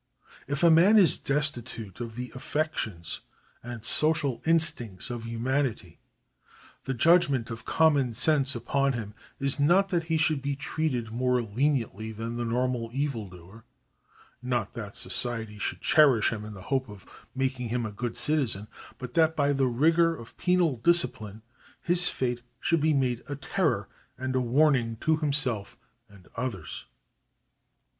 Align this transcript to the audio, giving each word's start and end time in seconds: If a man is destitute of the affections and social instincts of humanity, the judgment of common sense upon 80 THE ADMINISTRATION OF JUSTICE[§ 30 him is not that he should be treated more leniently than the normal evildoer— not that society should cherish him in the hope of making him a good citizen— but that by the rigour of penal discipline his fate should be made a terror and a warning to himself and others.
If 0.47 0.63
a 0.63 0.71
man 0.71 0.97
is 0.97 1.19
destitute 1.19 1.99
of 1.99 2.15
the 2.15 2.31
affections 2.33 3.19
and 3.61 3.85
social 3.85 4.41
instincts 4.47 5.11
of 5.11 5.25
humanity, 5.25 5.99
the 6.85 6.95
judgment 6.95 7.51
of 7.51 7.65
common 7.65 8.15
sense 8.15 8.55
upon 8.55 8.95
80 8.95 8.97
THE 8.97 9.01
ADMINISTRATION 9.03 9.09
OF 9.13 9.41
JUSTICE[§ 9.41 9.59
30 9.61 9.67
him 9.67 9.67
is 9.67 9.69
not 9.69 9.89
that 9.89 10.07
he 10.07 10.17
should 10.17 10.41
be 10.41 10.55
treated 10.55 11.11
more 11.11 11.39
leniently 11.43 12.11
than 12.11 12.35
the 12.35 12.45
normal 12.45 12.89
evildoer— 12.91 13.63
not 14.57 14.73
that 14.73 14.97
society 14.97 15.59
should 15.59 15.81
cherish 15.81 16.33
him 16.33 16.45
in 16.45 16.55
the 16.55 16.63
hope 16.73 16.89
of 16.89 17.05
making 17.35 17.69
him 17.69 17.85
a 17.85 17.91
good 17.91 18.17
citizen— 18.17 18.67
but 18.97 19.13
that 19.13 19.35
by 19.35 19.53
the 19.53 19.67
rigour 19.67 20.15
of 20.15 20.35
penal 20.35 20.77
discipline 20.77 21.43
his 21.79 22.07
fate 22.09 22.41
should 22.59 22.81
be 22.81 22.95
made 22.95 23.21
a 23.29 23.35
terror 23.35 23.87
and 24.17 24.35
a 24.35 24.41
warning 24.41 24.95
to 24.95 25.17
himself 25.17 25.77
and 26.09 26.27
others. 26.35 26.87